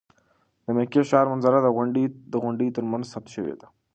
[0.65, 1.59] د مکې ښار منظره
[2.33, 3.67] د غونډیو تر منځ ثبت شوې ده.